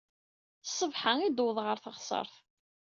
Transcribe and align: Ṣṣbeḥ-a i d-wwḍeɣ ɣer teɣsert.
Ṣṣbeḥ-a 0.69 1.13
i 1.27 1.29
d-wwḍeɣ 1.29 1.65
ɣer 1.67 1.77
teɣsert. 1.83 2.33